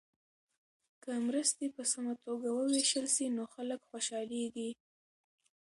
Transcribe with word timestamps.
که 1.03 1.11
مرستې 1.27 1.65
په 1.75 1.83
سمه 1.91 2.13
توګه 2.25 2.47
وویشل 2.51 3.05
سي 3.15 3.25
نو 3.35 3.43
خلک 3.53 3.79
خوشحالیږي. 3.89 4.69